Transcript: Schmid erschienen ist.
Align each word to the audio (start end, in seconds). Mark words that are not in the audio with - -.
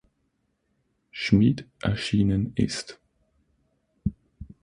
Schmid 1.11 1.67
erschienen 1.79 2.53
ist. 2.55 2.99